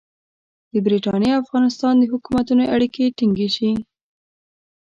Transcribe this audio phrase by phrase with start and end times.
[0.71, 3.71] د برټانیې او افغانستان د حکومتونو اړیکې ټینګې شي.